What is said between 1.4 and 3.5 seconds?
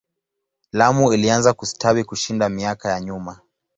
kustawi kushinda miaka ya nyuma.